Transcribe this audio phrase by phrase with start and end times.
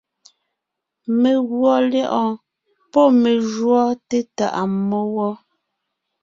[1.21, 2.31] Meguɔ lyɛ̌ʼɔɔn
[2.91, 5.29] pɔ́ me júɔ té tàʼa mmó wɔ.